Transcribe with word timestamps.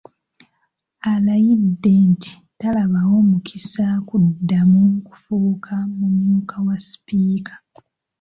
Alayidde 1.11 1.93
nti 2.11 2.31
talabawo 2.59 3.17
mukisa 3.29 3.85
kuddamu 4.07 4.81
kufuuka 5.07 5.75
mumyuka 5.97 6.55
wa 6.67 6.75
Sipiika. 6.87 7.53